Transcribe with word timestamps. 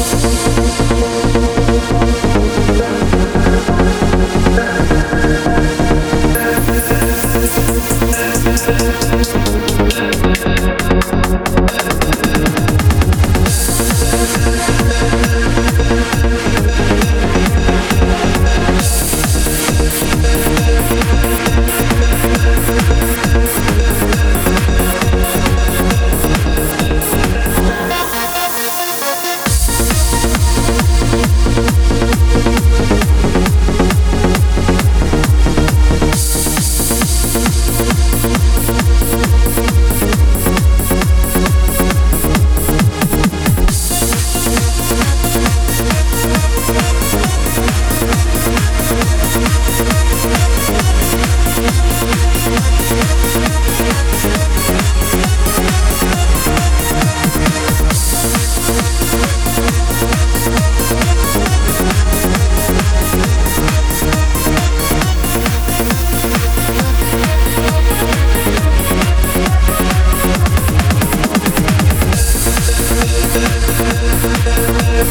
Música 0.00 0.80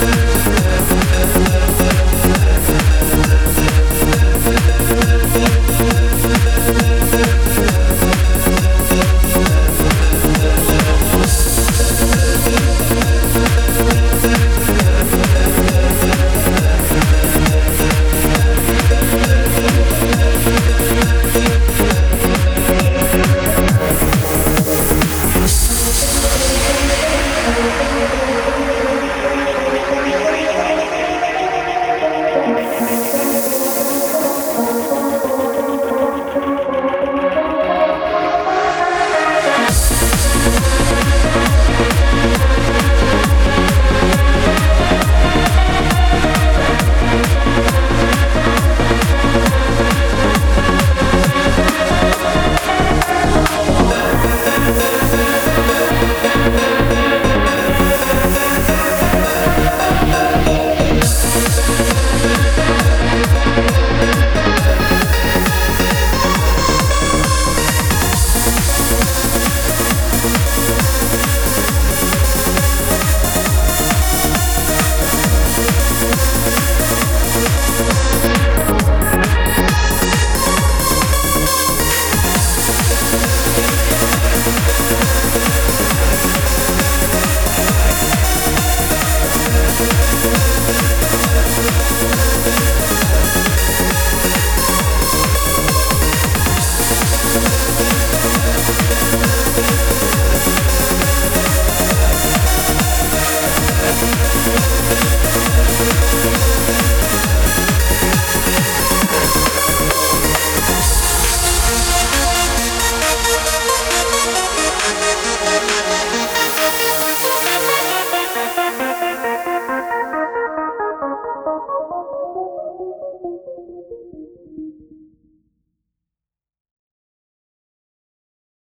Listen. 0.01 0.28